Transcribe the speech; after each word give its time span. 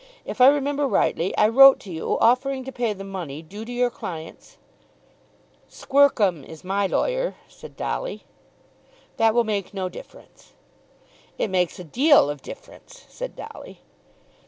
"If 0.25 0.41
I 0.41 0.47
remember 0.47 0.87
rightly 0.87 1.37
I 1.37 1.47
wrote 1.47 1.79
to 1.81 1.91
you 1.91 2.17
offering 2.17 2.63
to 2.63 2.71
pay 2.71 2.91
the 2.91 3.03
money 3.03 3.43
due 3.43 3.63
to 3.63 3.71
your 3.71 3.91
clients" 3.91 4.57
"Squercum 5.69 6.43
is 6.43 6.63
my 6.63 6.87
lawyer," 6.87 7.35
said 7.47 7.77
Dolly. 7.77 8.23
"That 9.17 9.35
will 9.35 9.43
make 9.43 9.75
no 9.75 9.89
difference." 9.89 10.53
"It 11.37 11.51
makes 11.51 11.77
a 11.77 11.83
deal 11.83 12.31
of 12.31 12.41
difference," 12.41 13.05
said 13.09 13.35
Dolly. 13.35 13.81